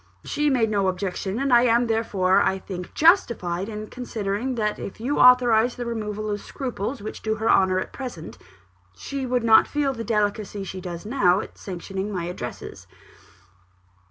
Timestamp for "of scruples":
6.31-7.03